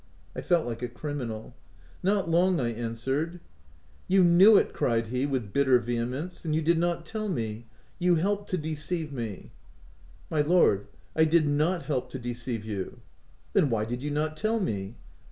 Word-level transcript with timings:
I 0.35 0.41
felt 0.41 0.65
like 0.65 0.81
a 0.81 0.87
criminal." 0.87 1.53
Not 2.01 2.27
long," 2.27 2.59
I 2.59 2.69
answered. 2.69 3.33
OF 3.33 3.33
WILDFELL 3.33 3.35
HALL. 3.35 4.07
j 4.09 4.15
"You 4.15 4.23
knew 4.23 4.57
it!" 4.57 4.73
cried 4.73 5.07
he 5.09 5.27
with 5.27 5.53
bitter 5.53 5.79
vehe 5.79 6.07
mence—" 6.09 6.43
and 6.43 6.55
you 6.55 6.63
did 6.63 6.79
not 6.79 7.05
tell 7.05 7.29
me! 7.29 7.67
You 7.99 8.15
helped 8.15 8.49
to 8.49 8.57
deceive 8.57 9.13
me 9.13 9.51
!""My 10.31 10.41
lord, 10.41 10.87
I 11.15 11.25
did 11.25 11.47
not 11.47 11.83
help 11.83 12.09
to 12.13 12.17
deceive 12.17 12.65
you. 12.65 12.93
r" 12.95 12.99
Then 13.53 13.69
why 13.69 13.85
did 13.85 14.01
you 14.01 14.09
not 14.09 14.37
tell 14.37 14.59
me 14.59 14.95